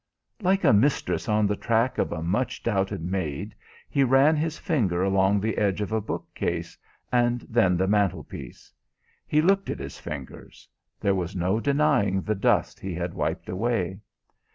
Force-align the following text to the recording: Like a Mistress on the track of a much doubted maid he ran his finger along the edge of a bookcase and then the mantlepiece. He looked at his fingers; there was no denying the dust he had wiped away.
Like 0.41 0.63
a 0.63 0.73
Mistress 0.73 1.29
on 1.29 1.45
the 1.45 1.55
track 1.55 1.99
of 1.99 2.11
a 2.11 2.23
much 2.23 2.63
doubted 2.63 3.01
maid 3.03 3.53
he 3.87 4.03
ran 4.03 4.35
his 4.35 4.57
finger 4.57 5.03
along 5.03 5.39
the 5.39 5.59
edge 5.59 5.79
of 5.79 5.91
a 5.91 6.01
bookcase 6.01 6.75
and 7.11 7.41
then 7.41 7.77
the 7.77 7.87
mantlepiece. 7.87 8.73
He 9.27 9.43
looked 9.43 9.69
at 9.69 9.77
his 9.77 9.99
fingers; 9.99 10.67
there 10.99 11.13
was 11.13 11.35
no 11.35 11.59
denying 11.59 12.23
the 12.23 12.33
dust 12.33 12.79
he 12.79 12.95
had 12.95 13.13
wiped 13.13 13.47
away. 13.47 13.99